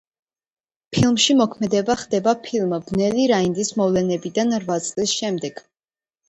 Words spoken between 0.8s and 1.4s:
ფილმში